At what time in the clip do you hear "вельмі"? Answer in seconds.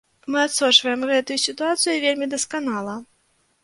2.09-2.25